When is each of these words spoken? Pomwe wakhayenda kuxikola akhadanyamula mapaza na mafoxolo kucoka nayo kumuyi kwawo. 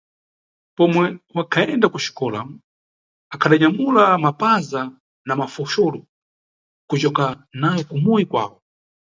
Pomwe 0.77 1.05
wakhayenda 1.37 1.87
kuxikola 1.93 2.39
akhadanyamula 3.33 4.03
mapaza 4.25 4.81
na 5.27 5.33
mafoxolo 5.39 5.99
kucoka 6.89 7.23
nayo 7.61 7.83
kumuyi 7.89 8.25
kwawo. 8.31 8.57